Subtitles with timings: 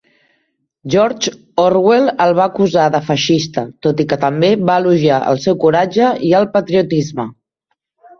[0.91, 1.27] George
[1.63, 6.09] Orwell el va acusar de feixista, tot i que també va elogiar el seu coratge
[6.31, 7.27] i el patriotisme.